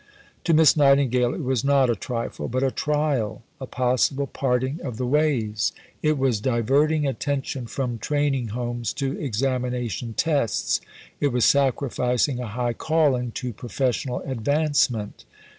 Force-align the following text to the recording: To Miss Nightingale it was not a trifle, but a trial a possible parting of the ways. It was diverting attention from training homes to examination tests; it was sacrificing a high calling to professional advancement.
To 0.45 0.55
Miss 0.55 0.75
Nightingale 0.75 1.35
it 1.35 1.43
was 1.43 1.63
not 1.63 1.87
a 1.87 1.95
trifle, 1.95 2.47
but 2.47 2.63
a 2.63 2.71
trial 2.71 3.43
a 3.59 3.67
possible 3.67 4.25
parting 4.25 4.79
of 4.83 4.97
the 4.97 5.05
ways. 5.05 5.73
It 6.01 6.17
was 6.17 6.41
diverting 6.41 7.05
attention 7.05 7.67
from 7.67 7.99
training 7.99 8.47
homes 8.47 8.93
to 8.93 9.15
examination 9.21 10.15
tests; 10.15 10.81
it 11.19 11.27
was 11.27 11.45
sacrificing 11.45 12.39
a 12.39 12.47
high 12.47 12.73
calling 12.73 13.29
to 13.33 13.53
professional 13.53 14.21
advancement. 14.21 15.23